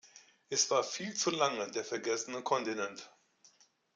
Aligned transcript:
Es 0.49 0.71
war 0.71 0.83
viel 0.83 1.13
zu 1.13 1.29
lange 1.29 1.69
der 1.69 1.85
vergessene 1.85 2.41
Kontinent. 2.41 3.13